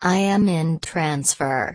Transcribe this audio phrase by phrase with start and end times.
[0.00, 1.74] I am in transfer.